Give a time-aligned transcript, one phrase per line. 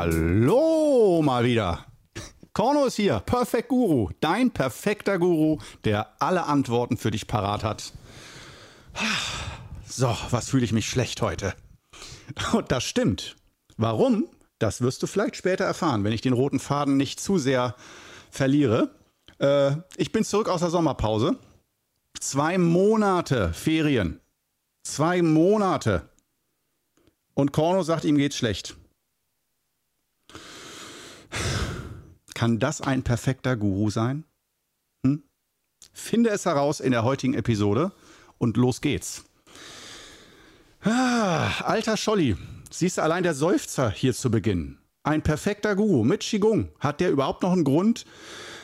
[0.00, 1.84] Hallo mal wieder.
[2.52, 7.92] Korno ist hier, Perfect Guru, dein perfekter Guru, der alle Antworten für dich parat hat.
[9.84, 11.52] So, was fühle ich mich schlecht heute?
[12.52, 13.34] Und das stimmt.
[13.76, 14.28] Warum?
[14.60, 17.74] Das wirst du vielleicht später erfahren, wenn ich den roten Faden nicht zu sehr
[18.30, 18.92] verliere.
[19.40, 21.40] Äh, ich bin zurück aus der Sommerpause.
[22.20, 24.20] Zwei Monate Ferien.
[24.84, 26.08] Zwei Monate.
[27.34, 28.76] Und Korno sagt, ihm geht's schlecht.
[32.38, 34.22] Kann das ein perfekter Guru sein?
[35.04, 35.24] Hm?
[35.92, 37.90] Finde es heraus in der heutigen Episode
[38.38, 39.24] und los geht's.
[40.82, 42.36] Ah, alter Scholli,
[42.70, 44.78] siehst du allein der Seufzer hier zu Beginn.
[45.02, 46.68] Ein perfekter Guru mit Qigong.
[46.78, 48.06] Hat der überhaupt noch einen Grund,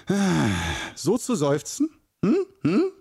[0.06, 0.50] ah,
[0.94, 1.90] so zu seufzen?
[2.24, 2.46] Hm?
[2.62, 2.92] Hm?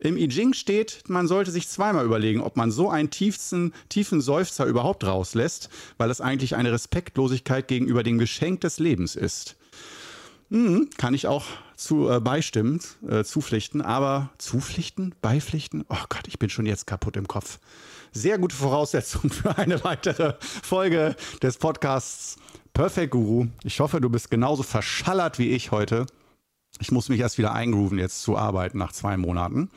[0.00, 4.20] Im I Ching steht, man sollte sich zweimal überlegen, ob man so einen tiefsten, tiefen
[4.20, 9.57] Seufzer überhaupt rauslässt, weil es eigentlich eine Respektlosigkeit gegenüber dem Geschenk des Lebens ist.
[10.50, 11.44] Hm, kann ich auch
[11.76, 15.84] zu äh, beistimmen, äh, zupflichten, aber zupflichten, beipflichten?
[15.88, 17.58] Oh Gott, ich bin schon jetzt kaputt im Kopf.
[18.12, 22.36] Sehr gute Voraussetzung für eine weitere Folge des Podcasts
[22.72, 23.48] Perfect Guru.
[23.64, 26.06] Ich hoffe, du bist genauso verschallert wie ich heute
[26.80, 29.70] ich muss mich erst wieder eingrooven, jetzt zu arbeiten nach zwei Monaten.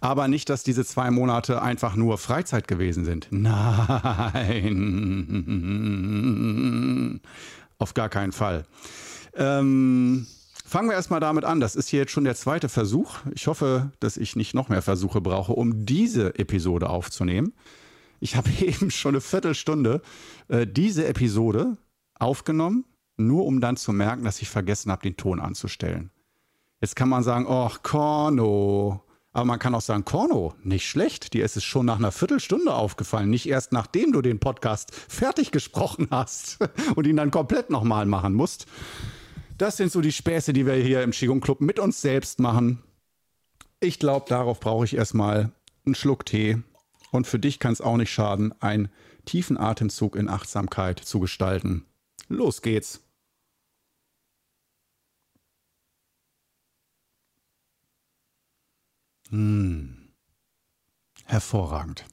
[0.00, 3.28] Aber nicht, dass diese zwei Monate einfach nur Freizeit gewesen sind.
[3.30, 4.50] Nein.
[7.78, 8.66] Auf gar keinen Fall.
[9.34, 10.26] Ähm,
[10.64, 11.60] fangen wir erstmal damit an.
[11.60, 13.18] Das ist hier jetzt schon der zweite Versuch.
[13.34, 17.52] Ich hoffe, dass ich nicht noch mehr Versuche brauche, um diese Episode aufzunehmen.
[18.20, 20.02] Ich habe eben schon eine Viertelstunde
[20.48, 21.76] äh, diese Episode
[22.18, 22.84] aufgenommen,
[23.16, 26.10] nur um dann zu merken, dass ich vergessen habe, den Ton anzustellen.
[26.80, 29.02] Jetzt kann man sagen, oh, Korno.
[29.34, 31.32] Aber man kann auch sagen, Korno, nicht schlecht.
[31.32, 35.52] Dir ist es schon nach einer Viertelstunde aufgefallen, nicht erst nachdem du den Podcast fertig
[35.52, 36.58] gesprochen hast
[36.96, 38.66] und ihn dann komplett nochmal machen musst.
[39.58, 42.82] Das sind so die Späße, die wir hier im Qigong Club mit uns selbst machen.
[43.80, 45.52] Ich glaube, darauf brauche ich erstmal
[45.84, 46.62] einen Schluck Tee.
[47.10, 48.88] Und für dich kann es auch nicht schaden, einen
[49.24, 51.84] tiefen Atemzug in Achtsamkeit zu gestalten.
[52.28, 53.04] Los geht's.
[59.28, 60.12] Hm.
[61.24, 62.04] Hervorragend.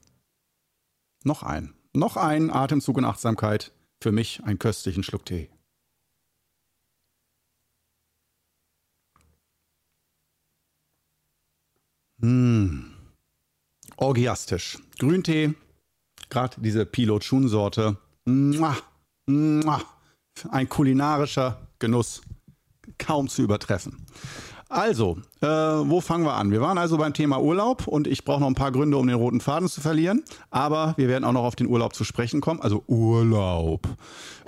[1.23, 1.73] Noch ein.
[1.93, 3.71] Noch ein Atemzug in Achtsamkeit.
[4.01, 5.49] Für mich einen köstlichen Schluck Tee.
[13.99, 14.77] Orgiastisch.
[14.97, 15.53] Grüntee.
[16.29, 17.97] Gerade diese Pilot Sorte.
[20.49, 22.21] Ein kulinarischer Genuss.
[22.97, 24.05] Kaum zu übertreffen.
[24.69, 26.51] Also, äh, wo fangen wir an?
[26.51, 29.15] Wir waren also beim Thema Urlaub und ich brauche noch ein paar Gründe, um den
[29.15, 30.23] roten Faden zu verlieren.
[30.51, 32.61] Aber wir werden auch noch auf den Urlaub zu sprechen kommen.
[32.61, 33.87] Also Urlaub.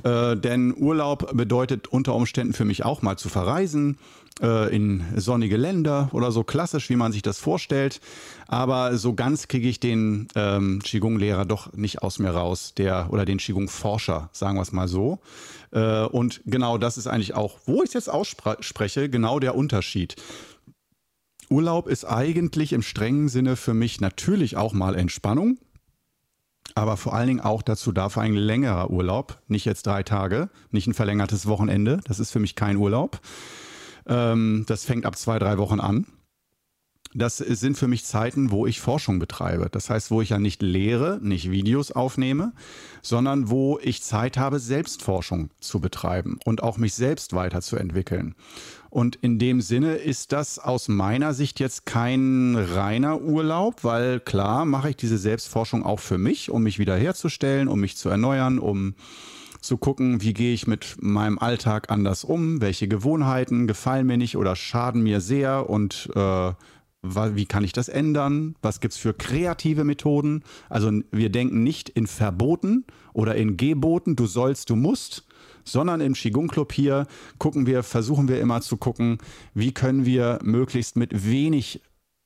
[0.04, 3.98] Äh, denn Urlaub bedeutet unter Umständen für mich auch mal zu verreisen
[4.42, 8.00] äh, in sonnige Länder oder so klassisch, wie man sich das vorstellt.
[8.48, 13.26] Aber so ganz kriege ich den ähm, Qigong-Lehrer doch nicht aus mir raus, der oder
[13.26, 15.20] den Qigong-Forscher, sagen wir es mal so.
[15.72, 20.16] Äh, und genau das ist eigentlich auch, wo ich es jetzt ausspreche, genau der Unterschied.
[21.50, 25.58] Urlaub ist eigentlich im strengen Sinne für mich natürlich auch mal Entspannung,
[26.76, 30.88] aber vor allen Dingen auch dazu darf ein längerer Urlaub, nicht jetzt drei Tage, nicht
[30.88, 33.20] ein verlängertes Wochenende, das ist für mich kein Urlaub.
[34.08, 36.06] Ähm, das fängt ab zwei, drei Wochen an
[37.14, 39.68] das sind für mich Zeiten, wo ich Forschung betreibe.
[39.72, 42.54] Das heißt, wo ich ja nicht lehre, nicht Videos aufnehme,
[43.02, 48.36] sondern wo ich Zeit habe, Selbstforschung zu betreiben und auch mich selbst weiterzuentwickeln.
[48.90, 54.66] Und in dem Sinne ist das aus meiner Sicht jetzt kein reiner Urlaub, weil klar
[54.66, 58.96] mache ich diese Selbstforschung auch für mich, um mich wiederherzustellen, um mich zu erneuern, um
[59.62, 64.36] zu gucken, wie gehe ich mit meinem Alltag anders um, welche Gewohnheiten gefallen mir nicht
[64.36, 66.52] oder schaden mir sehr und äh,
[67.04, 68.56] wie kann ich das ändern?
[68.62, 70.44] Was gibt es für kreative Methoden?
[70.70, 75.26] Also wir denken nicht in Verboten oder in Geboten, du sollst, du musst,
[75.64, 77.08] sondern im Qigong Club hier
[77.38, 79.18] gucken wir, versuchen wir immer zu gucken,
[79.54, 81.82] wie können wir möglichst mit wenig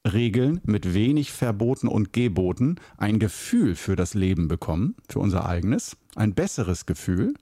[0.05, 5.97] Regeln, mit wenig Verboten und Geboten ein Gefühl für das Leben bekommen, für unser eigenes,
[6.15, 7.33] ein besseres Gefühl,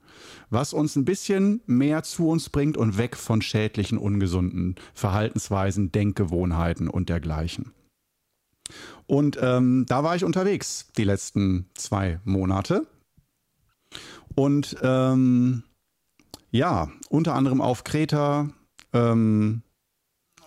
[0.50, 6.88] was uns ein bisschen mehr zu uns bringt und weg von schädlichen, ungesunden Verhaltensweisen, Denkgewohnheiten
[6.88, 7.72] und dergleichen.
[9.06, 12.88] Und ähm, da war ich unterwegs die letzten zwei Monate.
[14.36, 15.64] Und ähm,
[16.50, 18.50] ja, unter anderem auf Kreta.
[18.94, 19.64] Ähm,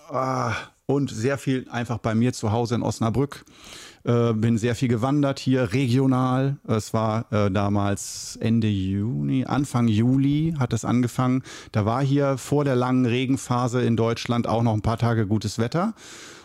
[0.08, 0.54] ah,
[0.86, 3.44] und sehr viel einfach bei mir zu Hause in Osnabrück.
[4.04, 6.58] Äh, bin sehr viel gewandert hier, regional.
[6.66, 11.42] Es war äh, damals Ende Juni, Anfang Juli hat es angefangen.
[11.72, 15.58] Da war hier vor der langen Regenphase in Deutschland auch noch ein paar Tage gutes
[15.58, 15.94] Wetter.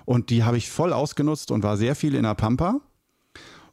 [0.05, 2.81] Und die habe ich voll ausgenutzt und war sehr viel in der Pampa.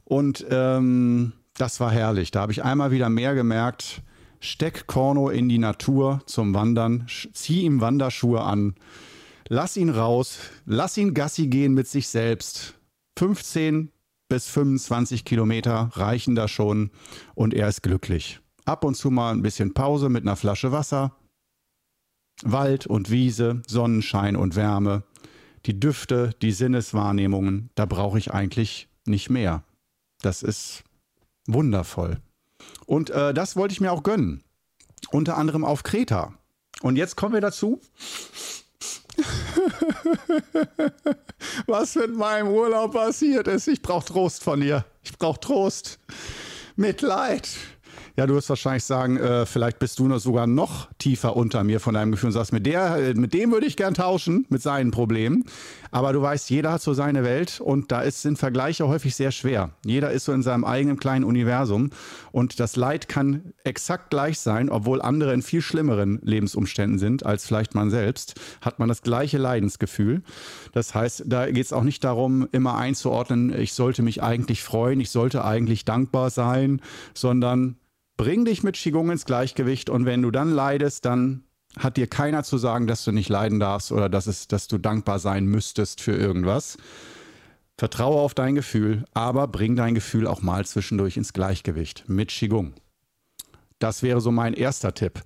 [0.05, 2.31] Und ähm, das war herrlich.
[2.31, 4.03] Da habe ich einmal wieder mehr gemerkt,
[4.38, 8.75] steck Korno in die Natur zum Wandern, zieh ihm Wanderschuhe an,
[9.49, 12.75] lass ihn raus, lass ihn Gassi gehen mit sich selbst
[13.19, 13.91] 15
[14.29, 16.91] bis 25 Kilometer reichen da schon
[17.35, 18.41] und er ist glücklich.
[18.65, 21.17] Ab und zu mal ein bisschen Pause mit einer Flasche Wasser.
[22.45, 25.03] Wald und Wiese, Sonnenschein und Wärme,
[25.67, 29.65] die Düfte, die Sinneswahrnehmungen, da brauche ich eigentlich nicht mehr.
[30.23, 30.85] Das ist
[31.47, 32.19] wundervoll.
[32.87, 34.45] Und äh, das wollte ich mir auch gönnen.
[35.11, 36.35] Unter anderem auf Kreta.
[36.83, 37.81] Und jetzt kommen wir dazu.
[41.67, 43.69] Was mit meinem Urlaub passiert ist.
[43.69, 44.85] Ich brauche Trost von dir.
[45.03, 45.99] Ich brauche Trost.
[46.76, 47.49] Mitleid.
[48.19, 51.79] Ja, du wirst wahrscheinlich sagen, äh, vielleicht bist du noch sogar noch tiefer unter mir
[51.79, 54.61] von deinem Gefühl und sagst, mit, der, äh, mit dem würde ich gern tauschen, mit
[54.61, 55.44] seinen Problemen.
[55.93, 59.31] Aber du weißt, jeder hat so seine Welt und da ist, sind Vergleiche häufig sehr
[59.31, 59.70] schwer.
[59.85, 61.91] Jeder ist so in seinem eigenen kleinen Universum
[62.32, 67.47] und das Leid kann exakt gleich sein, obwohl andere in viel schlimmeren Lebensumständen sind als
[67.47, 70.25] vielleicht man selbst, hat man das gleiche Leidensgefühl.
[70.73, 74.99] Das heißt, da geht es auch nicht darum, immer einzuordnen, ich sollte mich eigentlich freuen,
[74.99, 76.82] ich sollte eigentlich dankbar sein,
[77.14, 77.76] sondern
[78.19, 81.44] Bring dich mit Qigong ins Gleichgewicht und wenn du dann leidest, dann
[81.79, 84.76] hat dir keiner zu sagen, dass du nicht leiden darfst oder dass, es, dass du
[84.76, 86.79] dankbar sein müsstest für irgendwas.
[87.79, 92.75] Vertraue auf dein Gefühl, aber bring dein Gefühl auch mal zwischendurch ins Gleichgewicht mit Qigong.
[93.79, 95.23] Das wäre so mein erster Tipp.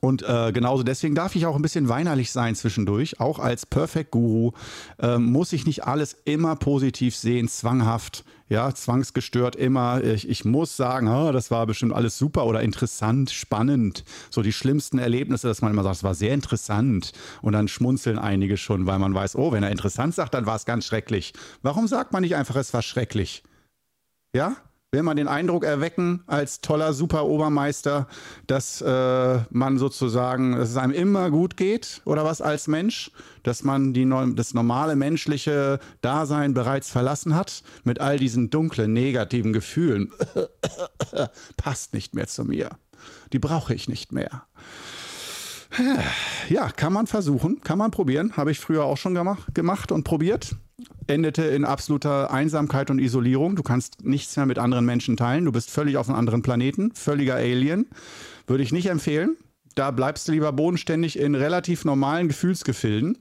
[0.00, 3.20] Und äh, genauso deswegen darf ich auch ein bisschen weinerlich sein zwischendurch.
[3.20, 4.52] Auch als Perfect Guru
[4.98, 10.02] äh, muss ich nicht alles immer positiv sehen, zwanghaft ja, zwangsgestört immer.
[10.02, 14.04] Ich, ich muss sagen, oh, das war bestimmt alles super oder interessant, spannend.
[14.28, 17.12] So die schlimmsten Erlebnisse, dass man immer sagt, es war sehr interessant.
[17.42, 20.56] Und dann schmunzeln einige schon, weil man weiß, oh, wenn er interessant sagt, dann war
[20.56, 21.32] es ganz schrecklich.
[21.62, 23.44] Warum sagt man nicht einfach, es war schrecklich?
[24.34, 24.56] Ja?
[24.92, 28.08] Will man den Eindruck erwecken als toller Super-Obermeister,
[28.48, 33.12] dass äh, man sozusagen, dass es einem immer gut geht oder was als Mensch,
[33.44, 39.52] dass man die, das normale menschliche Dasein bereits verlassen hat mit all diesen dunklen, negativen
[39.52, 40.12] Gefühlen.
[41.56, 42.70] Passt nicht mehr zu mir.
[43.32, 44.42] Die brauche ich nicht mehr.
[46.48, 48.36] Ja, kann man versuchen, kann man probieren.
[48.36, 50.56] Habe ich früher auch schon gemacht, gemacht und probiert
[51.06, 53.56] endete in absoluter Einsamkeit und Isolierung.
[53.56, 55.44] Du kannst nichts mehr mit anderen Menschen teilen.
[55.44, 57.86] Du bist völlig auf einem anderen Planeten, völliger Alien.
[58.46, 59.36] Würde ich nicht empfehlen.
[59.74, 63.18] Da bleibst du lieber bodenständig in relativ normalen Gefühlsgefilden.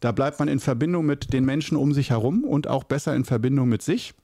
[0.00, 3.24] Da bleibt man in Verbindung mit den Menschen um sich herum und auch besser in
[3.24, 4.14] Verbindung mit sich.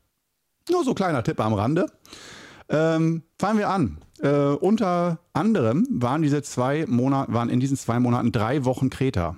[0.70, 1.86] Nur so kleiner Tipp am Rande.
[2.68, 3.98] Ähm, fangen wir an.
[4.20, 9.36] Äh, unter anderem waren diese zwei Monate, waren in diesen zwei Monaten drei Wochen Kreta.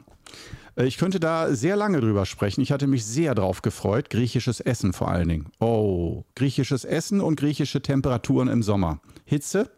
[0.76, 2.60] Äh, ich könnte da sehr lange drüber sprechen.
[2.60, 4.10] Ich hatte mich sehr drauf gefreut.
[4.10, 5.46] Griechisches Essen vor allen Dingen.
[5.60, 9.00] Oh, griechisches Essen und griechische Temperaturen im Sommer.
[9.24, 9.70] Hitze,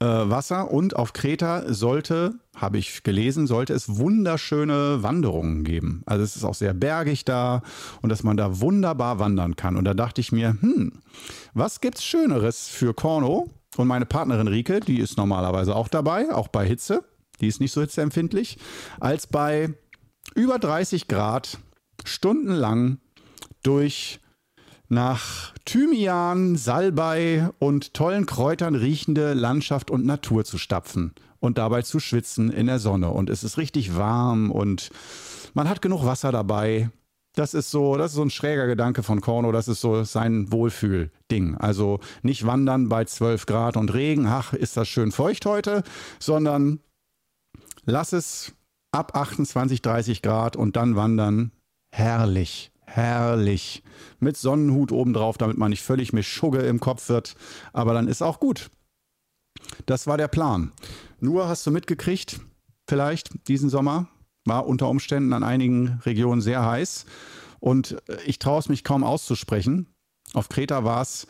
[0.00, 6.02] äh, Wasser und auf Kreta sollte, habe ich gelesen, sollte es wunderschöne Wanderungen geben.
[6.06, 7.62] Also es ist auch sehr bergig da
[8.00, 9.76] und dass man da wunderbar wandern kann.
[9.76, 10.92] Und da dachte ich mir, hm,
[11.54, 13.48] was gibt's Schöneres für Korno?
[13.76, 17.04] Und meine Partnerin Rike, die ist normalerweise auch dabei, auch bei Hitze
[17.40, 18.58] die ist nicht so hitzeempfindlich,
[19.00, 19.74] als bei
[20.34, 21.58] über 30 Grad
[22.04, 22.98] stundenlang
[23.62, 24.20] durch
[24.88, 32.00] nach Thymian, Salbei und tollen Kräutern riechende Landschaft und Natur zu stapfen und dabei zu
[32.00, 33.10] schwitzen in der Sonne.
[33.10, 34.90] Und es ist richtig warm und
[35.54, 36.90] man hat genug Wasser dabei.
[37.34, 40.50] Das ist so, das ist so ein schräger Gedanke von Korno, das ist so sein
[40.50, 41.56] Wohlfühlding.
[41.56, 45.84] Also nicht wandern bei 12 Grad und Regen, ach, ist das schön feucht heute,
[46.18, 46.80] sondern
[47.90, 48.52] Lass es
[48.92, 51.52] ab 28, 30 Grad und dann wandern.
[51.90, 53.82] Herrlich, herrlich.
[54.20, 57.34] Mit Sonnenhut obendrauf, damit man nicht völlig mit Schugge im Kopf wird.
[57.72, 58.68] Aber dann ist auch gut.
[59.86, 60.70] Das war der Plan.
[61.18, 62.40] Nur hast du mitgekriegt,
[62.86, 64.08] vielleicht diesen Sommer
[64.44, 67.06] war unter Umständen an einigen Regionen sehr heiß.
[67.58, 69.86] Und ich traue es mich kaum auszusprechen.
[70.34, 71.26] Auf Kreta war es,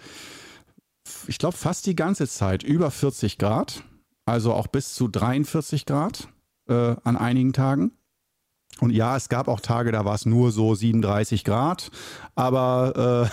[1.28, 3.84] ich glaube, fast die ganze Zeit über 40 Grad.
[4.26, 6.28] Also auch bis zu 43 Grad
[6.68, 7.92] äh, an einigen Tagen.
[8.80, 11.90] Und ja, es gab auch Tage, da war es nur so 37 Grad,
[12.36, 13.30] aber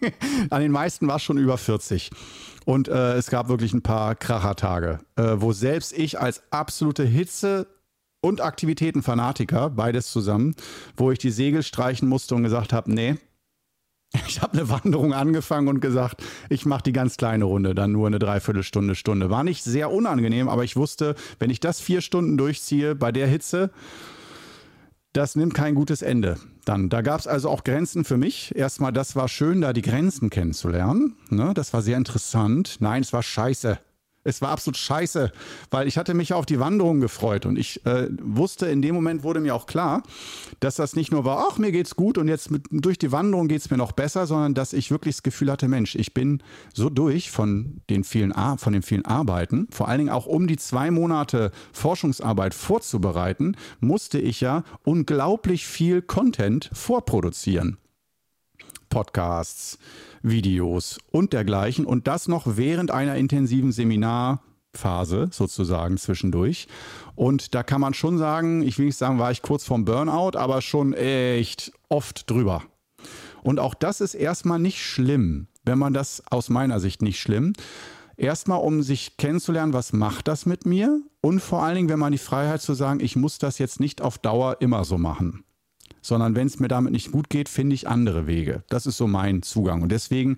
[0.00, 0.10] äh,
[0.50, 2.10] an den meisten war es schon über 40.
[2.66, 7.66] Und äh, es gab wirklich ein paar Krachertage, äh, wo selbst ich als absolute Hitze
[8.20, 10.54] und Aktivitätenfanatiker, beides zusammen,
[10.94, 13.16] wo ich die Segel streichen musste und gesagt habe, nee,
[14.26, 18.06] Ich habe eine Wanderung angefangen und gesagt, ich mache die ganz kleine Runde, dann nur
[18.06, 19.30] eine Dreiviertelstunde, Stunde.
[19.30, 23.26] War nicht sehr unangenehm, aber ich wusste, wenn ich das vier Stunden durchziehe bei der
[23.26, 23.70] Hitze,
[25.12, 26.36] das nimmt kein gutes Ende.
[26.64, 28.54] Dann, da gab es also auch Grenzen für mich.
[28.54, 31.16] Erstmal, das war schön, da die Grenzen kennenzulernen.
[31.30, 31.52] Ne?
[31.54, 32.76] Das war sehr interessant.
[32.78, 33.78] Nein, es war scheiße.
[34.22, 35.32] Es war absolut scheiße,
[35.70, 39.22] weil ich hatte mich auf die Wanderung gefreut und ich äh, wusste, in dem Moment
[39.22, 40.02] wurde mir auch klar,
[40.60, 43.48] dass das nicht nur war, ach, mir geht's gut und jetzt mit, durch die Wanderung
[43.48, 46.42] geht's mir noch besser, sondern dass ich wirklich das Gefühl hatte, Mensch, ich bin
[46.74, 50.46] so durch von den vielen, Ar von den vielen Arbeiten, vor allen Dingen auch um
[50.46, 57.78] die zwei Monate Forschungsarbeit vorzubereiten, musste ich ja unglaublich viel Content vorproduzieren.
[58.90, 59.78] Podcasts,
[60.22, 61.86] Videos und dergleichen.
[61.86, 66.68] Und das noch während einer intensiven Seminarphase sozusagen zwischendurch.
[67.14, 70.38] Und da kann man schon sagen, ich will nicht sagen, war ich kurz vorm Burnout,
[70.38, 72.62] aber schon echt oft drüber.
[73.42, 77.54] Und auch das ist erstmal nicht schlimm, wenn man das aus meiner Sicht nicht schlimm.
[78.16, 81.00] Erstmal, um sich kennenzulernen, was macht das mit mir?
[81.22, 84.02] Und vor allen Dingen, wenn man die Freiheit zu sagen, ich muss das jetzt nicht
[84.02, 85.42] auf Dauer immer so machen
[86.02, 88.62] sondern wenn es mir damit nicht gut geht, finde ich andere Wege.
[88.68, 89.82] Das ist so mein Zugang.
[89.82, 90.36] Und deswegen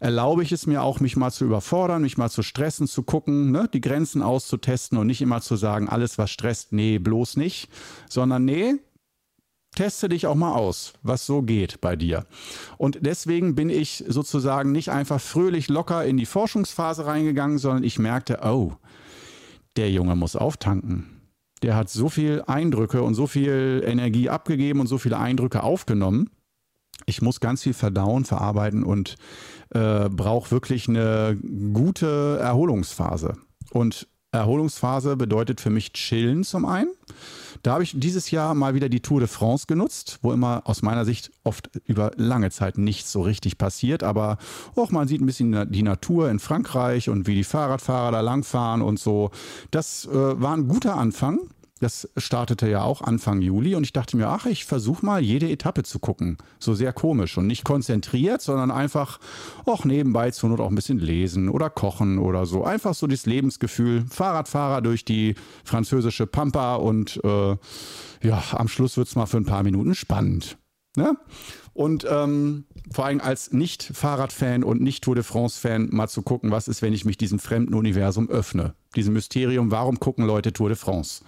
[0.00, 3.50] erlaube ich es mir auch, mich mal zu überfordern, mich mal zu stressen, zu gucken,
[3.50, 7.68] ne, die Grenzen auszutesten und nicht immer zu sagen, alles, was stresst, nee, bloß nicht,
[8.08, 8.74] sondern nee,
[9.74, 12.24] teste dich auch mal aus, was so geht bei dir.
[12.78, 17.98] Und deswegen bin ich sozusagen nicht einfach fröhlich locker in die Forschungsphase reingegangen, sondern ich
[17.98, 18.72] merkte, oh,
[19.76, 21.15] der Junge muss auftanken
[21.62, 26.30] der hat so viel Eindrücke und so viel Energie abgegeben und so viele Eindrücke aufgenommen.
[27.06, 29.16] Ich muss ganz viel verdauen, verarbeiten und
[29.70, 31.38] äh, brauche wirklich eine
[31.72, 33.34] gute Erholungsphase.
[33.70, 36.90] Und Erholungsphase bedeutet für mich chillen zum einen.
[37.62, 40.82] Da habe ich dieses Jahr mal wieder die Tour de France genutzt, wo immer aus
[40.82, 44.38] meiner Sicht oft über lange Zeit nichts so richtig passiert, aber
[44.74, 48.82] auch man sieht ein bisschen die Natur in Frankreich und wie die Fahrradfahrer da langfahren
[48.82, 49.30] und so.
[49.70, 51.40] Das äh, war ein guter Anfang.
[51.78, 55.50] Das startete ja auch Anfang Juli und ich dachte mir, ach, ich versuche mal jede
[55.50, 56.38] Etappe zu gucken.
[56.58, 59.20] So sehr komisch und nicht konzentriert, sondern einfach
[59.66, 62.64] auch nebenbei zur Not auch ein bisschen lesen oder kochen oder so.
[62.64, 64.06] Einfach so das Lebensgefühl.
[64.08, 67.56] Fahrradfahrer durch die französische Pampa und äh,
[68.22, 70.56] ja, am Schluss wird es mal für ein paar Minuten spannend.
[70.96, 71.16] Ne?
[71.74, 76.80] Und ähm, vor allem als Nicht-Fahrradfan und Nicht-Tour de France-Fan mal zu gucken, was ist,
[76.80, 78.74] wenn ich mich diesem fremden Universum öffne.
[78.96, 81.22] Diesem Mysterium, warum gucken Leute Tour de France?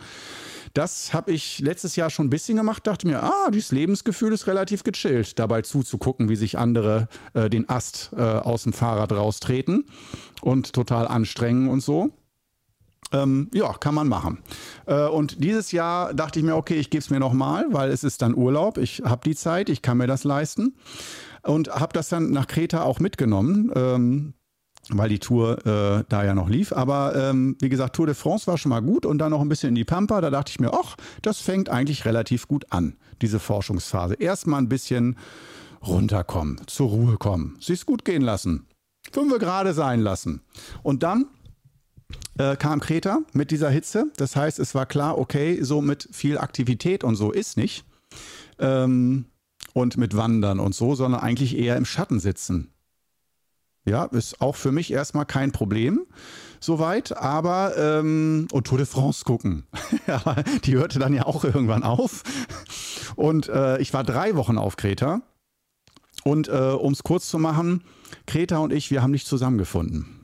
[0.75, 4.47] Das habe ich letztes Jahr schon ein bisschen gemacht, dachte mir, ah, dieses Lebensgefühl ist
[4.47, 9.85] relativ gechillt, dabei zuzugucken, wie sich andere äh, den Ast äh, aus dem Fahrrad raustreten
[10.41, 12.13] und total anstrengen und so.
[13.13, 14.39] Ähm, ja, kann man machen.
[14.87, 18.05] Äh, und dieses Jahr dachte ich mir, okay, ich gebe es mir nochmal, weil es
[18.05, 20.77] ist dann Urlaub, ich habe die Zeit, ich kann mir das leisten.
[21.43, 23.73] Und habe das dann nach Kreta auch mitgenommen.
[23.75, 24.35] Ähm,
[24.91, 26.73] weil die Tour äh, da ja noch lief.
[26.73, 29.49] Aber ähm, wie gesagt, Tour de France war schon mal gut und dann noch ein
[29.49, 30.21] bisschen in die Pampa.
[30.21, 34.15] Da dachte ich mir, ach, das fängt eigentlich relativ gut an, diese Forschungsphase.
[34.15, 35.17] Erstmal ein bisschen
[35.87, 38.67] runterkommen, zur Ruhe kommen, sich's gut gehen lassen,
[39.13, 40.43] fünf gerade sein lassen.
[40.83, 41.27] Und dann
[42.39, 44.11] äh, kam Kreta mit dieser Hitze.
[44.17, 47.85] Das heißt, es war klar, okay, so mit viel Aktivität und so ist nicht.
[48.59, 49.27] Ähm,
[49.75, 52.73] und mit Wandern und so, sondern eigentlich eher im Schatten sitzen.
[53.85, 56.07] Ja, ist auch für mich erstmal kein Problem
[56.61, 59.65] soweit, aber ähm, und Tour de France gucken.
[60.65, 62.23] die hörte dann ja auch irgendwann auf.
[63.17, 65.23] Und äh, ich war drei Wochen auf Kreta.
[66.25, 67.83] Und äh, um es kurz zu machen,
[68.27, 70.18] Kreta und ich, wir haben nicht zusammengefunden.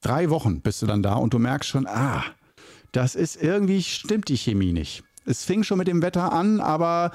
[0.00, 2.24] Drei Wochen bist du dann da und du merkst schon, ah,
[2.92, 5.02] das ist irgendwie, stimmt die Chemie nicht.
[5.26, 7.12] Es fing schon mit dem Wetter an, aber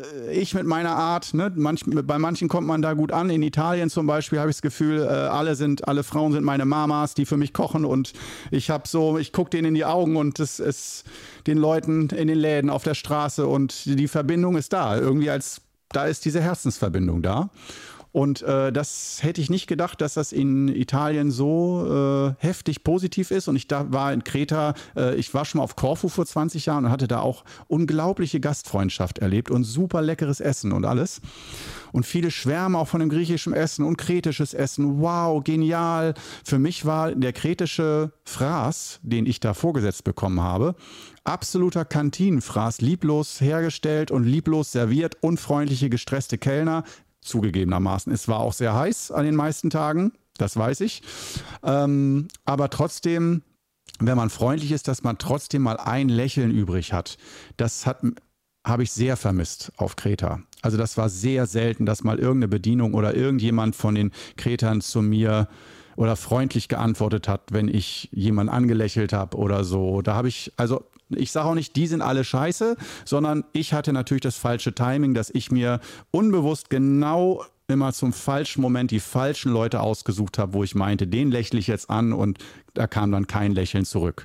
[0.00, 3.30] äh, ich mit meiner Art, ne, manch, bei manchen kommt man da gut an.
[3.30, 6.64] In Italien zum Beispiel habe ich das Gefühl, äh, alle sind, alle Frauen sind meine
[6.64, 8.12] Mamas, die für mich kochen und
[8.50, 11.04] ich habe so, ich gucke denen in die Augen und es ist
[11.46, 14.96] den Leuten in den Läden auf der Straße und die Verbindung ist da.
[14.96, 17.50] Irgendwie als, da ist diese Herzensverbindung da.
[18.12, 23.30] Und äh, das hätte ich nicht gedacht, dass das in Italien so äh, heftig positiv
[23.30, 23.46] ist.
[23.46, 26.66] Und ich da war in Kreta, äh, ich war schon mal auf Korfu vor 20
[26.66, 31.20] Jahren und hatte da auch unglaubliche Gastfreundschaft erlebt und super leckeres Essen und alles.
[31.92, 35.00] Und viele schwärmen auch von dem griechischen Essen und kretisches Essen.
[35.00, 36.14] Wow, genial.
[36.44, 40.74] Für mich war der kretische Fraß, den ich da vorgesetzt bekommen habe,
[41.24, 46.84] absoluter Kantinenfraß, lieblos hergestellt und lieblos serviert, unfreundliche, gestresste Kellner,
[47.22, 48.12] zugegebenermaßen.
[48.12, 51.02] Es war auch sehr heiß an den meisten Tagen, das weiß ich.
[51.62, 53.42] Ähm, aber trotzdem,
[53.98, 57.18] wenn man freundlich ist, dass man trotzdem mal ein Lächeln übrig hat.
[57.56, 58.02] Das hat
[58.64, 60.40] habe ich sehr vermisst auf Kreta.
[60.62, 65.00] Also das war sehr selten, dass mal irgendeine Bedienung oder irgendjemand von den Kretern zu
[65.00, 65.48] mir
[66.00, 70.00] oder freundlich geantwortet hat, wenn ich jemanden angelächelt habe oder so.
[70.00, 73.92] Da habe ich, also ich sage auch nicht, die sind alle scheiße, sondern ich hatte
[73.92, 75.78] natürlich das falsche Timing, dass ich mir
[76.10, 81.30] unbewusst genau immer zum falschen Moment die falschen Leute ausgesucht habe, wo ich meinte, den
[81.30, 82.38] lächle ich jetzt an und
[82.72, 84.24] da kam dann kein Lächeln zurück.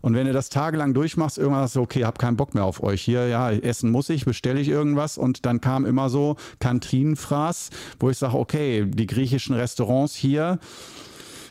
[0.00, 2.82] Und wenn du das tagelang durchmachst, irgendwann sagst du, okay, hab keinen Bock mehr auf
[2.82, 3.02] euch.
[3.02, 5.18] Hier, ja, essen muss ich, bestelle ich irgendwas.
[5.18, 10.58] Und dann kam immer so Kantinenfraß, wo ich sage, okay, die griechischen Restaurants hier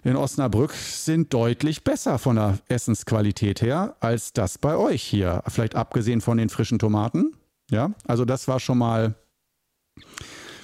[0.04, 5.42] in Osnabrück sind deutlich besser von der Essensqualität her als das bei euch hier.
[5.48, 7.34] Vielleicht abgesehen von den frischen Tomaten.
[7.72, 9.16] Ja, also das war schon mal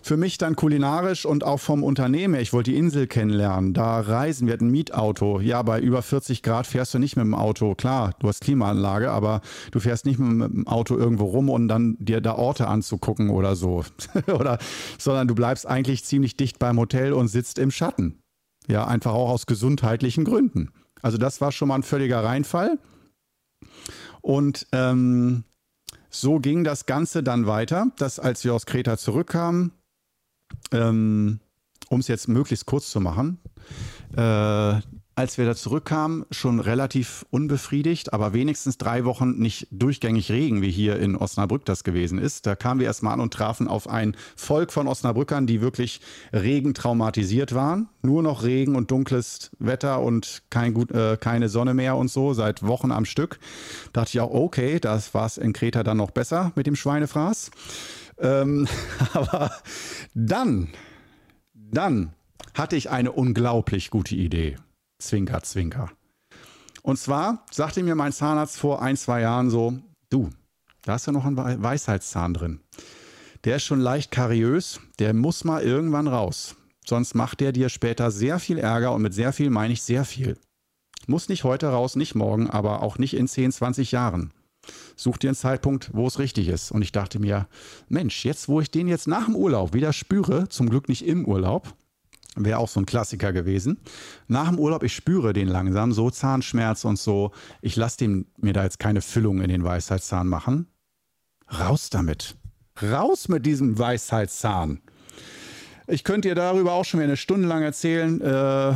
[0.02, 2.36] für mich dann kulinarisch und auch vom Unternehmen.
[2.36, 4.48] Ich wollte die Insel kennenlernen, da reisen.
[4.48, 5.40] Wir ein Mietauto.
[5.40, 7.76] Ja, bei über 40 Grad fährst du nicht mit dem Auto.
[7.76, 9.42] Klar, du hast Klimaanlage, aber
[9.72, 13.56] du fährst nicht mit dem Auto irgendwo rum und dann dir da Orte anzugucken oder
[13.56, 13.84] so.
[14.28, 14.58] oder,
[14.98, 18.20] sondern du bleibst eigentlich ziemlich dicht beim Hotel und sitzt im Schatten.
[18.68, 20.72] Ja, einfach auch aus gesundheitlichen Gründen.
[21.02, 22.78] Also das war schon mal ein völliger Reinfall.
[24.22, 25.44] Und ähm,
[26.10, 29.72] so ging das Ganze dann weiter, dass als wir aus Kreta zurückkamen,
[30.72, 31.40] ähm,
[31.90, 33.40] um es jetzt möglichst kurz zu machen,
[34.16, 34.80] äh,
[35.14, 40.72] als wir da zurückkamen, schon relativ unbefriedigt, aber wenigstens drei Wochen nicht durchgängig Regen, wie
[40.72, 42.48] hier in Osnabrück das gewesen ist.
[42.48, 46.00] Da kamen wir erstmal an und trafen auf ein Volk von Osnabrückern, die wirklich
[46.34, 47.90] regentraumatisiert waren.
[48.02, 52.34] Nur noch Regen und dunkles Wetter und kein gut, äh, keine Sonne mehr und so,
[52.34, 53.38] seit Wochen am Stück.
[53.92, 56.76] Da dachte ich auch, okay, das war es in Kreta dann noch besser mit dem
[56.76, 57.52] Schweinefraß.
[58.22, 58.68] Ähm,
[59.14, 59.52] aber
[60.14, 60.70] dann,
[61.54, 62.14] dann
[62.54, 64.58] hatte ich eine unglaublich gute Idee.
[65.00, 65.90] Zwinker, zwinker.
[66.84, 69.78] Und zwar sagte mir mein Zahnarzt vor ein, zwei Jahren so,
[70.10, 70.30] du,
[70.84, 72.60] da ist ja noch ein Weisheitszahn drin.
[73.44, 76.56] Der ist schon leicht kariös, der muss mal irgendwann raus.
[76.86, 80.06] Sonst macht der dir später sehr viel Ärger und mit sehr viel meine ich sehr
[80.06, 80.38] viel.
[81.08, 84.32] Muss nicht heute raus, nicht morgen, aber auch nicht in 10, 20 Jahren.
[84.96, 86.72] Such dir einen Zeitpunkt, wo es richtig ist.
[86.72, 87.48] Und ich dachte mir,
[87.90, 91.26] Mensch, jetzt wo ich den jetzt nach dem Urlaub wieder spüre, zum Glück nicht im
[91.26, 91.74] Urlaub,
[92.36, 93.78] Wäre auch so ein Klassiker gewesen.
[94.28, 97.32] Nach dem Urlaub, ich spüre den langsam, so Zahnschmerz und so.
[97.62, 100.68] Ich lasse mir da jetzt keine Füllung in den Weisheitszahn machen.
[101.52, 102.38] Raus damit.
[102.82, 104.80] Raus mit diesem Weisheitszahn.
[105.88, 108.76] Ich könnte dir darüber auch schon wieder eine Stunde lang erzählen, äh,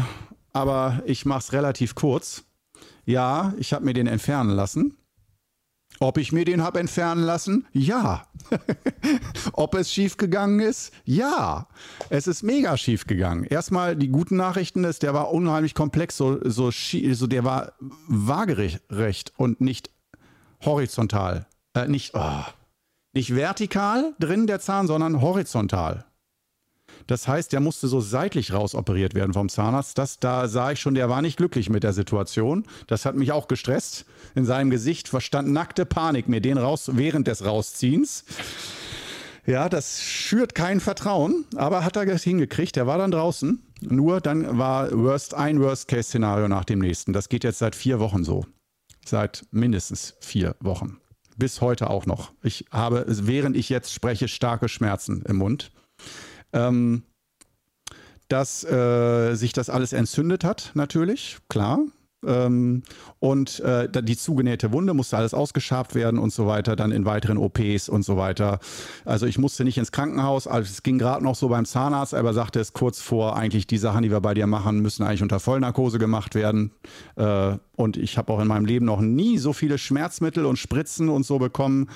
[0.51, 2.43] aber ich mache es relativ kurz.
[3.05, 4.97] Ja, ich habe mir den entfernen lassen.
[5.99, 7.65] Ob ich mir den habe entfernen lassen?
[7.71, 8.27] Ja.
[9.53, 10.93] Ob es schief gegangen ist?
[11.05, 11.67] Ja.
[12.09, 13.43] Es ist mega schief gegangen.
[13.43, 17.73] Erstmal die guten Nachrichten ist, der war unheimlich komplex, so, so, so der war
[18.07, 19.89] waagerecht und nicht
[20.63, 21.47] horizontal.
[21.73, 22.43] Äh, nicht, oh,
[23.13, 26.05] nicht vertikal drin, der Zahn, sondern horizontal.
[27.07, 29.97] Das heißt, der musste so seitlich rausoperiert werden vom Zahnarzt.
[29.97, 32.65] Das, da sah ich schon, der war nicht glücklich mit der Situation.
[32.87, 34.05] Das hat mich auch gestresst.
[34.33, 38.25] In seinem Gesicht verstand nackte Panik, mir den raus während des Rausziehens.
[39.45, 42.75] Ja, das schürt kein Vertrauen, aber hat er hingekriegt.
[42.75, 43.61] Der war dann draußen.
[43.81, 47.13] Nur dann war Worst, ein Worst-Case-Szenario nach dem nächsten.
[47.13, 48.45] Das geht jetzt seit vier Wochen so.
[49.05, 50.97] Seit mindestens vier Wochen.
[51.37, 52.31] Bis heute auch noch.
[52.41, 55.71] Ich habe, während ich jetzt spreche, starke Schmerzen im Mund
[56.55, 57.03] ähm,
[58.27, 61.79] dass äh, sich das alles entzündet hat, natürlich, klar.
[62.25, 62.81] Ähm,
[63.19, 67.37] und äh, die zugenähte Wunde musste alles ausgeschabt werden und so weiter, dann in weiteren
[67.37, 68.59] OPs und so weiter.
[69.03, 72.33] Also ich musste nicht ins Krankenhaus, also es ging gerade noch so beim Zahnarzt, aber
[72.33, 75.39] sagte es kurz vor, eigentlich die Sachen, die wir bei dir machen, müssen eigentlich unter
[75.39, 76.71] Vollnarkose gemacht werden.
[77.15, 81.09] Äh, und ich habe auch in meinem Leben noch nie so viele Schmerzmittel und Spritzen
[81.09, 81.89] und so bekommen.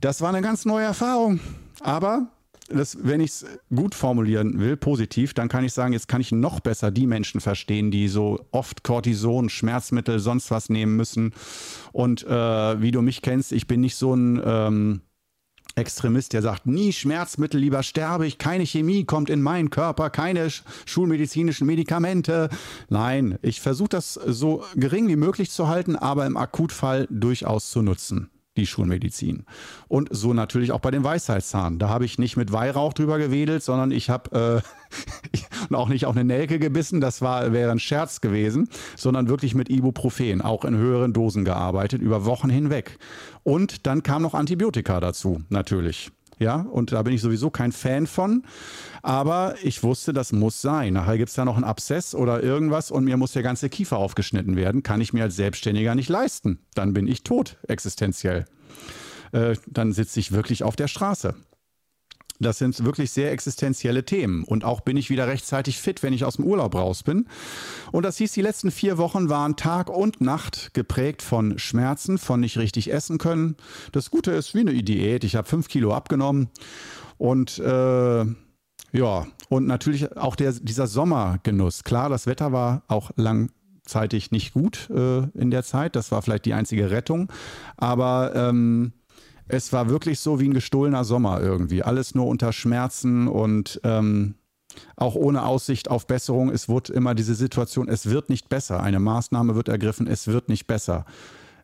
[0.00, 1.38] Das war eine ganz neue Erfahrung.
[1.80, 2.26] Aber
[2.68, 6.32] das, wenn ich es gut formulieren will, positiv, dann kann ich sagen, jetzt kann ich
[6.32, 11.32] noch besser die Menschen verstehen, die so oft Cortison, Schmerzmittel, sonst was nehmen müssen.
[11.92, 15.00] Und äh, wie du mich kennst, ich bin nicht so ein ähm,
[15.74, 20.48] Extremist, der sagt, nie Schmerzmittel, lieber sterbe ich, keine Chemie kommt in meinen Körper, keine
[20.84, 22.50] schulmedizinischen Medikamente.
[22.90, 27.80] Nein, ich versuche das so gering wie möglich zu halten, aber im Akutfall durchaus zu
[27.82, 29.44] nutzen die Schulmedizin.
[29.88, 31.78] Und so natürlich auch bei den Weisheitszahn.
[31.78, 34.62] Da habe ich nicht mit Weihrauch drüber gewedelt, sondern ich habe
[35.70, 39.54] äh, auch nicht auf eine Nelke gebissen, das war, wäre ein Scherz gewesen, sondern wirklich
[39.54, 42.98] mit Ibuprofen, auch in höheren Dosen gearbeitet, über Wochen hinweg.
[43.42, 46.12] Und dann kam noch Antibiotika dazu, natürlich.
[46.42, 48.42] Ja, und da bin ich sowieso kein Fan von.
[49.00, 50.94] Aber ich wusste, das muss sein.
[50.94, 53.96] Nachher gibt es da noch einen Abszess oder irgendwas und mir muss der ganze Kiefer
[53.98, 54.82] aufgeschnitten werden.
[54.82, 56.58] Kann ich mir als Selbstständiger nicht leisten.
[56.74, 58.46] Dann bin ich tot, existenziell.
[59.30, 61.36] Äh, dann sitze ich wirklich auf der Straße.
[62.42, 64.44] Das sind wirklich sehr existenzielle Themen.
[64.44, 67.26] Und auch bin ich wieder rechtzeitig fit, wenn ich aus dem Urlaub raus bin.
[67.92, 72.40] Und das hieß, die letzten vier Wochen waren Tag und Nacht geprägt von Schmerzen, von
[72.40, 73.56] nicht richtig essen können.
[73.92, 75.24] Das Gute ist wie eine Diät.
[75.24, 76.48] Ich habe fünf Kilo abgenommen.
[77.18, 78.24] Und äh,
[78.92, 81.84] ja, und natürlich auch der, dieser Sommergenuss.
[81.84, 85.96] Klar, das Wetter war auch langzeitig nicht gut äh, in der Zeit.
[85.96, 87.32] Das war vielleicht die einzige Rettung.
[87.76, 88.92] Aber ähm,
[89.52, 91.82] es war wirklich so wie ein gestohlener Sommer irgendwie.
[91.82, 94.34] Alles nur unter Schmerzen und ähm,
[94.96, 96.48] auch ohne Aussicht auf Besserung.
[96.48, 98.82] Es wurde immer diese Situation, es wird nicht besser.
[98.82, 101.04] Eine Maßnahme wird ergriffen, es wird nicht besser.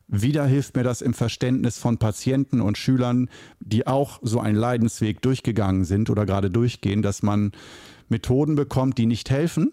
[0.07, 5.23] Wieder hilft mir das im Verständnis von Patienten und Schülern, die auch so einen Leidensweg
[5.23, 7.53] durchgegangen sind oder gerade durchgehen, dass man
[8.11, 9.73] Methoden bekommt, die nicht helfen,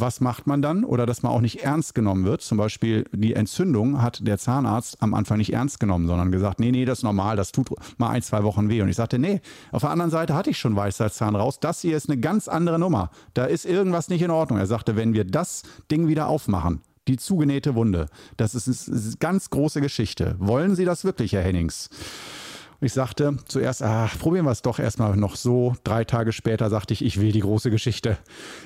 [0.00, 0.84] was macht man dann?
[0.84, 2.42] Oder dass man auch nicht ernst genommen wird.
[2.42, 6.70] Zum Beispiel die Entzündung hat der Zahnarzt am Anfang nicht ernst genommen, sondern gesagt, nee,
[6.70, 8.82] nee, das ist normal, das tut mal ein, zwei Wochen weh.
[8.82, 9.40] Und ich sagte, nee,
[9.72, 11.60] auf der anderen Seite hatte ich schon Weisheitszahn raus.
[11.60, 13.10] Das hier ist eine ganz andere Nummer.
[13.34, 14.58] Da ist irgendwas nicht in Ordnung.
[14.58, 19.50] Er sagte, wenn wir das Ding wieder aufmachen, die zugenähte Wunde, das ist eine ganz
[19.50, 20.36] große Geschichte.
[20.38, 21.90] Wollen Sie das wirklich, Herr Hennings?
[22.84, 25.74] Ich sagte zuerst, ach, probieren wir es doch erstmal noch so.
[25.84, 28.18] Drei Tage später sagte ich, ich will die große Geschichte.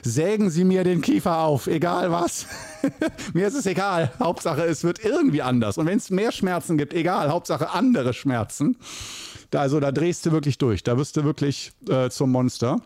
[0.02, 2.46] Sägen Sie mir den Kiefer auf, egal was.
[3.33, 4.11] mir ist es egal.
[4.18, 5.78] Hauptsache, es wird irgendwie anders.
[5.78, 7.31] Und wenn es mehr Schmerzen gibt, egal.
[7.31, 8.76] Hauptsache andere Schmerzen.
[9.50, 10.83] Da, also da drehst du wirklich durch.
[10.83, 12.81] Da wirst du wirklich äh, zum Monster.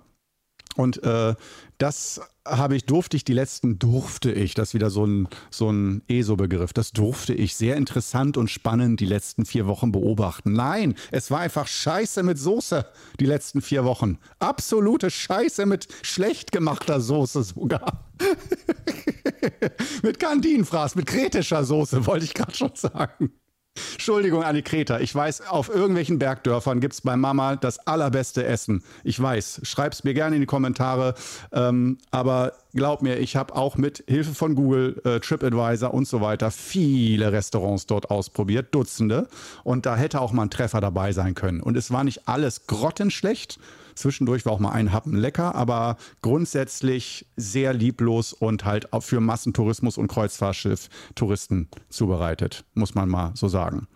[0.77, 1.35] Und äh,
[1.79, 5.71] das habe ich, durfte ich, die letzten durfte ich, das ist wieder so ein, so
[5.71, 10.53] ein ESO-Begriff, das durfte ich sehr interessant und spannend die letzten vier Wochen beobachten.
[10.53, 12.87] Nein, es war einfach Scheiße mit Soße
[13.21, 14.19] die letzten vier Wochen.
[14.39, 18.11] Absolute Scheiße mit schlecht gemachter Soße sogar.
[20.03, 23.33] mit Kantinenfraß, mit kretischer Soße, wollte ich gerade schon sagen.
[23.75, 25.01] Entschuldigung an die Kreta.
[25.01, 28.83] Ich weiß, auf irgendwelchen Bergdörfern gibt es bei Mama das allerbeste Essen.
[29.03, 29.61] Ich weiß.
[29.63, 31.15] Schreib's mir gerne in die Kommentare.
[31.53, 36.21] Ähm, aber glaub mir, ich habe auch mit Hilfe von Google, äh, TripAdvisor und so
[36.21, 39.29] weiter viele Restaurants dort ausprobiert, Dutzende.
[39.65, 41.61] Und da hätte auch mal ein Treffer dabei sein können.
[41.61, 43.59] Und es war nicht alles grottenschlecht.
[43.95, 49.21] Zwischendurch war auch mal ein Happen lecker, aber grundsätzlich sehr lieblos und halt auch für
[49.21, 53.87] Massentourismus und Kreuzfahrtschiff Touristen zubereitet, muss man mal so sagen.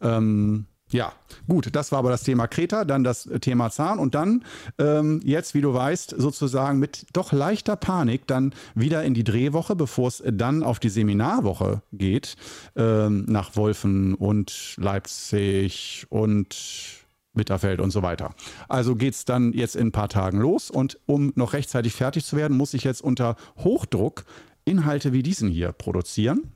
[0.00, 1.12] Ähm, ja,
[1.48, 4.44] gut, das war aber das Thema Kreta, dann das Thema Zahn und dann
[4.78, 9.74] ähm, jetzt, wie du weißt, sozusagen mit doch leichter Panik dann wieder in die Drehwoche,
[9.74, 12.36] bevor es dann auf die Seminarwoche geht,
[12.76, 17.03] ähm, nach Wolfen und Leipzig und
[17.34, 18.34] Mitterfeld und so weiter.
[18.68, 22.24] Also geht es dann jetzt in ein paar Tagen los und um noch rechtzeitig fertig
[22.24, 24.24] zu werden, muss ich jetzt unter Hochdruck
[24.64, 26.52] Inhalte wie diesen hier produzieren.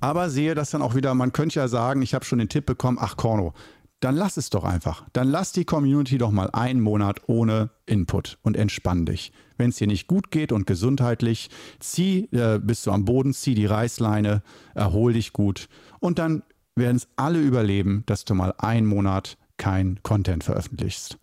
[0.00, 2.66] Aber sehe das dann auch wieder, man könnte ja sagen, ich habe schon den Tipp
[2.66, 3.52] bekommen, ach Korno,
[4.00, 5.04] dann lass es doch einfach.
[5.12, 9.32] Dann lass die Community doch mal einen Monat ohne Input und entspann dich.
[9.56, 13.54] Wenn es dir nicht gut geht und gesundheitlich, zieh, äh, bist du am Boden, zieh
[13.54, 14.42] die Reißleine,
[14.74, 16.42] erhol dich gut und dann
[16.76, 21.18] werden es alle überleben, dass du mal einen Monat kein Content veröffentlichst.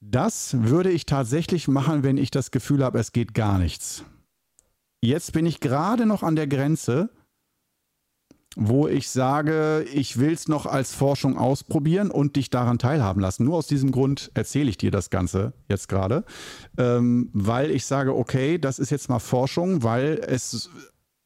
[0.00, 4.04] Das würde ich tatsächlich machen, wenn ich das Gefühl habe, es geht gar nichts.
[5.00, 7.10] Jetzt bin ich gerade noch an der Grenze,
[8.56, 13.44] wo ich sage, ich will es noch als Forschung ausprobieren und dich daran teilhaben lassen.
[13.44, 16.24] Nur aus diesem Grund erzähle ich dir das Ganze jetzt gerade,
[16.78, 20.70] ähm, weil ich sage, okay, das ist jetzt mal Forschung, weil es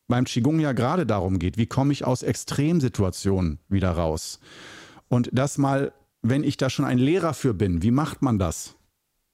[0.07, 4.40] beim Qigong ja gerade darum geht, wie komme ich aus Extremsituationen wieder raus.
[5.09, 5.92] Und das mal,
[6.23, 8.77] wenn ich da schon ein Lehrer für bin, wie macht man das?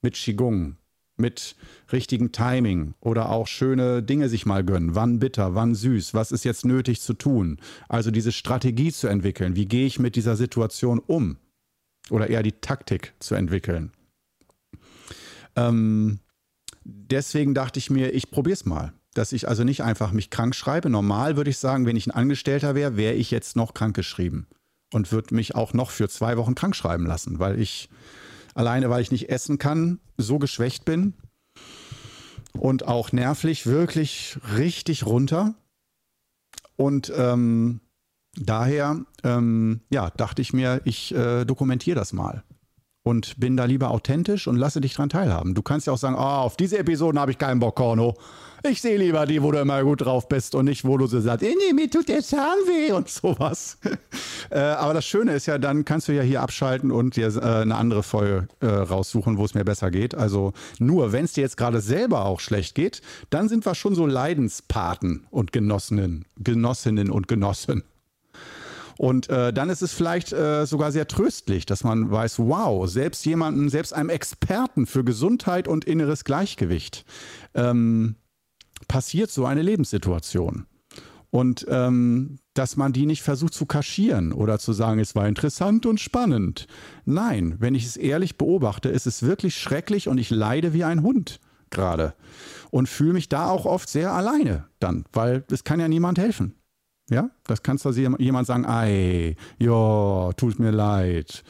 [0.01, 0.77] Mit Qigong,
[1.17, 1.55] mit
[1.91, 4.95] richtigem Timing oder auch schöne Dinge sich mal gönnen.
[4.95, 7.59] Wann bitter, wann süß, was ist jetzt nötig zu tun?
[7.89, 9.55] Also diese Strategie zu entwickeln.
[9.55, 11.37] Wie gehe ich mit dieser Situation um?
[12.09, 13.91] Oder eher die Taktik zu entwickeln.
[15.55, 16.19] Ähm,
[16.83, 18.93] deswegen dachte ich mir, ich probiere es mal.
[19.15, 20.89] Dass ich also nicht einfach mich krank schreibe.
[20.89, 24.45] Normal würde ich sagen, wenn ich ein Angestellter wäre, wäre ich jetzt noch krank geschrieben
[24.95, 27.89] und würde mich auch noch für zwei Wochen krank schreiben lassen, weil ich
[28.53, 31.13] alleine, weil ich nicht essen kann, so geschwächt bin
[32.53, 35.53] und auch nervlich wirklich richtig runter.
[36.77, 37.81] Und ähm,
[38.37, 42.43] daher, ähm, ja, dachte ich mir, ich äh, dokumentiere das mal
[43.03, 45.55] und bin da lieber authentisch und lasse dich dran teilhaben.
[45.55, 48.15] Du kannst ja auch sagen, oh, auf diese Episoden habe ich keinen Bock, Korno.
[48.67, 51.19] Ich sehe lieber die, wo du immer gut drauf bist und nicht, wo du so
[51.19, 53.77] sagst, nee, mir tut der Zahn weh und sowas.
[54.49, 57.39] Äh, aber das Schöne ist ja, dann kannst du ja hier abschalten und dir äh,
[57.39, 60.15] eine andere Folge äh, raussuchen, wo es mir besser geht.
[60.15, 63.95] Also nur, wenn es dir jetzt gerade selber auch schlecht geht, dann sind wir schon
[63.95, 67.83] so Leidenspaten und Genossinnen, Genossinnen und Genossen.
[68.97, 73.25] Und äh, dann ist es vielleicht äh, sogar sehr tröstlich, dass man weiß, wow, selbst
[73.25, 77.05] jemanden, selbst einem Experten für Gesundheit und inneres Gleichgewicht
[77.53, 78.15] ähm,
[78.87, 80.65] passiert so eine Lebenssituation.
[81.29, 85.85] Und ähm, dass man die nicht versucht zu kaschieren oder zu sagen, es war interessant
[85.85, 86.67] und spannend.
[87.05, 91.03] Nein, wenn ich es ehrlich beobachte, ist es wirklich schrecklich und ich leide wie ein
[91.03, 91.39] Hund
[91.69, 92.15] gerade.
[92.71, 96.55] Und fühle mich da auch oft sehr alleine dann, weil es kann ja niemand helfen.
[97.09, 101.43] Ja, das kannst du jemand sagen, ei, ja, tut mir leid.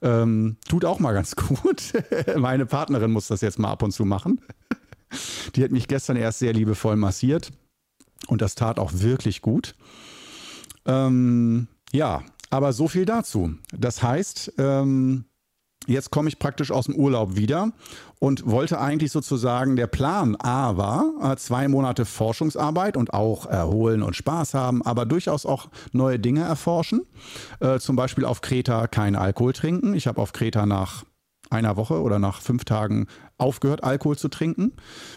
[0.00, 1.92] Ähm, tut auch mal ganz gut.
[2.36, 4.40] Meine Partnerin muss das jetzt mal ab und zu machen.
[5.54, 7.50] Die hat mich gestern erst sehr liebevoll massiert
[8.28, 9.74] und das tat auch wirklich gut.
[10.86, 13.54] Ähm, ja, aber so viel dazu.
[13.72, 15.24] Das heißt, ähm,
[15.86, 17.72] Jetzt komme ich praktisch aus dem Urlaub wieder
[18.20, 24.02] und wollte eigentlich sozusagen, der Plan A war, äh, zwei Monate Forschungsarbeit und auch erholen
[24.02, 27.02] und Spaß haben, aber durchaus auch neue Dinge erforschen.
[27.58, 29.94] Äh, zum Beispiel auf Kreta keinen Alkohol trinken.
[29.94, 31.04] Ich habe auf Kreta nach
[31.52, 33.06] einer Woche oder nach fünf Tagen
[33.38, 34.72] aufgehört, Alkohol zu trinken,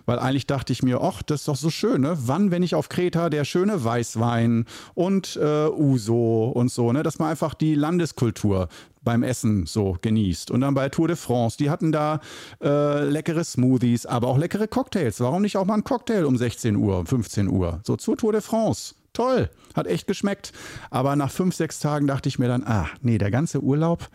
[0.06, 2.17] weil eigentlich dachte ich mir, ach, das ist doch so schön, ne?
[2.26, 7.04] Wann, wenn ich auf Kreta der schöne Weißwein und äh, Uso und so, ne?
[7.04, 8.67] Dass man einfach die Landeskultur
[9.06, 10.52] beim Essen so genießt.
[10.52, 12.19] Und dann bei Tour de France, die hatten da
[12.62, 15.19] äh, leckere Smoothies, aber auch leckere Cocktails.
[15.21, 17.80] Warum nicht auch mal ein Cocktail um 16 Uhr, 15 Uhr?
[17.84, 18.95] So zur Tour de France.
[19.13, 20.52] Toll, hat echt geschmeckt.
[20.89, 24.10] Aber nach fünf, sechs Tagen dachte ich mir dann, ah, nee, der ganze Urlaub,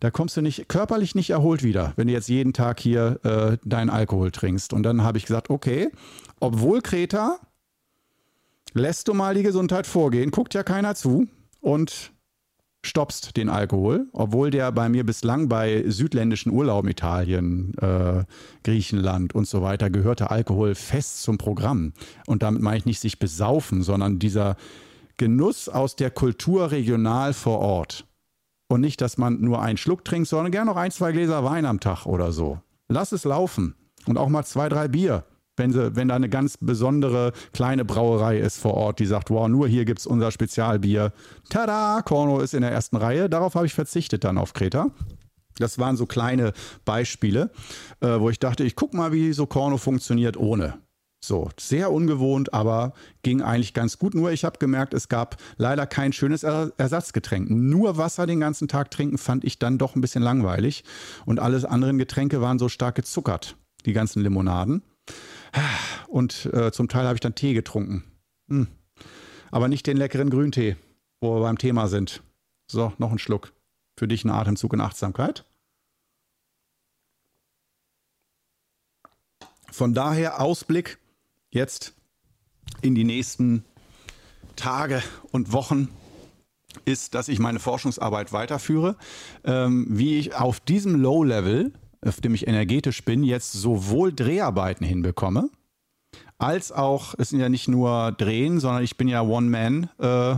[0.00, 3.58] da kommst du nicht körperlich nicht erholt wieder, wenn du jetzt jeden Tag hier äh,
[3.64, 4.72] deinen Alkohol trinkst.
[4.72, 5.90] Und dann habe ich gesagt, okay,
[6.40, 7.38] obwohl Kreta,
[8.72, 11.28] lässt du mal die Gesundheit vorgehen, guckt ja keiner zu
[11.60, 12.12] und
[12.82, 18.24] stoppst den Alkohol, obwohl der bei mir bislang bei südländischen Urlauben, Italien, äh,
[18.64, 21.92] Griechenland und so weiter, gehörte Alkohol fest zum Programm.
[22.26, 24.56] Und damit meine ich nicht sich besaufen, sondern dieser
[25.18, 28.06] Genuss aus der Kultur regional vor Ort.
[28.70, 31.66] Und nicht, dass man nur einen Schluck trinkt, sondern gerne noch ein, zwei Gläser Wein
[31.66, 32.60] am Tag oder so.
[32.86, 33.74] Lass es laufen.
[34.06, 35.24] Und auch mal zwei, drei Bier.
[35.56, 39.48] Wenn, sie, wenn da eine ganz besondere kleine Brauerei ist vor Ort, die sagt, wow,
[39.48, 41.12] nur hier gibt es unser Spezialbier.
[41.48, 43.28] Tada, Korno ist in der ersten Reihe.
[43.28, 44.86] Darauf habe ich verzichtet dann auf Kreta.
[45.58, 46.52] Das waren so kleine
[46.84, 47.50] Beispiele,
[47.98, 50.78] äh, wo ich dachte, ich gucke mal, wie so Korno funktioniert ohne.
[51.22, 54.14] So, sehr ungewohnt, aber ging eigentlich ganz gut.
[54.14, 57.50] Nur ich habe gemerkt, es gab leider kein schönes er Ersatzgetränk.
[57.50, 60.82] Nur Wasser den ganzen Tag trinken fand ich dann doch ein bisschen langweilig.
[61.26, 64.82] Und alle anderen Getränke waren so stark gezuckert, die ganzen Limonaden.
[66.08, 68.04] Und äh, zum Teil habe ich dann Tee getrunken.
[68.48, 68.68] Hm.
[69.50, 70.76] Aber nicht den leckeren Grüntee,
[71.20, 72.22] wo wir beim Thema sind.
[72.70, 73.52] So, noch ein Schluck.
[73.98, 75.44] Für dich ein Atemzug in Achtsamkeit.
[79.70, 80.98] Von daher Ausblick
[81.50, 81.94] jetzt
[82.82, 83.64] in die nächsten
[84.56, 85.88] Tage und Wochen
[86.84, 88.96] ist, dass ich meine Forschungsarbeit weiterführe.
[89.44, 91.72] Ähm, wie ich auf diesem Low-Level,
[92.04, 95.50] auf dem ich energetisch bin, jetzt sowohl Dreharbeiten hinbekomme,
[96.38, 99.90] als auch, es sind ja nicht nur Drehen, sondern ich bin ja One-Man.
[99.98, 100.36] Äh.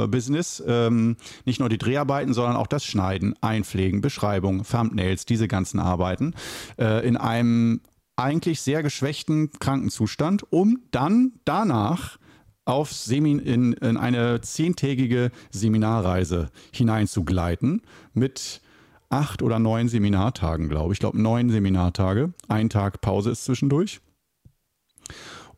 [0.00, 6.34] Ähm, nicht nur die Dreharbeiten, sondern auch das Schneiden, Einpflegen, Beschreibung, Thumbnails, diese ganzen Arbeiten
[6.78, 7.80] äh, in einem
[8.18, 12.18] eigentlich sehr geschwächten Krankenzustand, um dann danach
[12.64, 18.60] auf Semin in, in eine zehntägige Seminarreise hineinzugleiten mit
[19.08, 20.96] acht oder neun Seminartagen, glaube ich.
[20.96, 22.34] Ich glaube, neun Seminartage.
[22.48, 24.00] Ein Tag Pause ist zwischendurch.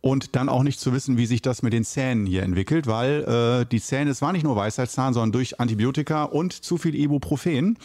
[0.03, 3.25] Und dann auch nicht zu wissen, wie sich das mit den Zähnen hier entwickelt, weil
[3.25, 7.77] äh, die Zähne, es war nicht nur Weisheitszahn, sondern durch Antibiotika und zu viel Ibuprofen,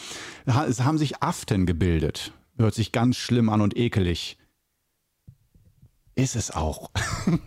[0.46, 2.32] es haben sich Aften gebildet.
[2.58, 4.38] Hört sich ganz schlimm an und ekelig.
[6.18, 6.92] Ist es auch.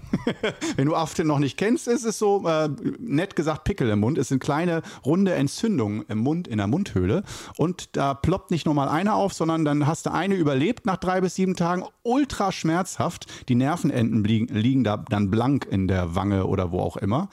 [0.76, 4.18] Wenn du Aften noch nicht kennst, ist es so, äh, nett gesagt, Pickel im Mund.
[4.18, 7.22] Es sind kleine, runde Entzündungen im Mund, in der Mundhöhle.
[7.56, 10.98] Und da ploppt nicht nur mal eine auf, sondern dann hast du eine überlebt nach
[10.98, 11.82] drei bis sieben Tagen.
[12.02, 13.48] Ultra schmerzhaft.
[13.48, 17.30] Die Nervenenden liegen, liegen da dann blank in der Wange oder wo auch immer.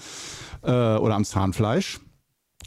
[0.63, 1.99] Äh, oder am Zahnfleisch.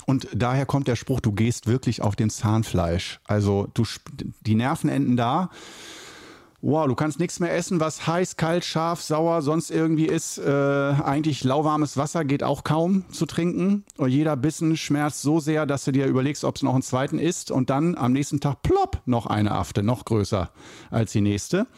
[0.04, 3.20] Und daher kommt der Spruch, du gehst wirklich auf dem Zahnfleisch.
[3.24, 3.84] Also du,
[4.40, 5.48] die Nervenenden da
[6.60, 10.38] Wow, du kannst nichts mehr essen, was heiß, kalt, scharf, sauer, sonst irgendwie ist.
[10.38, 13.84] Äh, eigentlich lauwarmes Wasser geht auch kaum zu trinken.
[13.96, 17.20] Und jeder Bissen schmerzt so sehr, dass du dir überlegst, ob es noch einen zweiten
[17.20, 17.52] isst.
[17.52, 20.50] Und dann am nächsten Tag plopp, noch eine Afte, noch größer
[20.90, 21.68] als die nächste.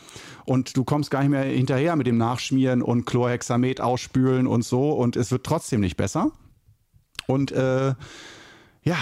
[0.46, 4.92] Und du kommst gar nicht mehr hinterher mit dem Nachschmieren und Chlorhexamet ausspülen und so.
[4.92, 6.32] Und es wird trotzdem nicht besser.
[7.26, 7.92] Und äh,
[8.82, 8.96] ja,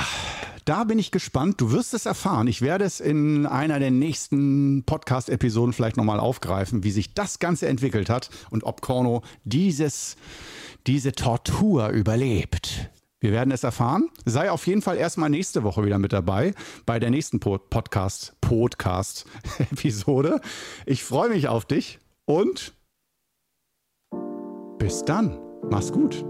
[0.65, 1.61] da bin ich gespannt.
[1.61, 2.47] Du wirst es erfahren.
[2.47, 7.69] Ich werde es in einer der nächsten Podcast-Episoden vielleicht nochmal aufgreifen, wie sich das Ganze
[7.69, 10.17] entwickelt hat und ob Korno dieses,
[10.87, 12.91] diese Tortur überlebt.
[13.21, 14.11] Wir werden es erfahren.
[14.25, 16.55] Sei auf jeden Fall erstmal nächste Woche wieder mit dabei
[16.87, 19.27] bei der nächsten Podcast Podcast
[19.59, 20.41] Episode.
[20.87, 22.75] Ich freue mich auf dich und
[24.79, 25.39] bis dann.
[25.69, 26.25] Mach's gut.